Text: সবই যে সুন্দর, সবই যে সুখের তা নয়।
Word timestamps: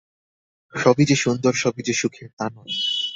সবই 0.73 1.05
যে 1.05 1.15
সুন্দর, 1.15 1.53
সবই 1.53 1.81
যে 1.83 1.93
সুখের 1.93 2.29
তা 2.37 2.45
নয়। 2.49 2.73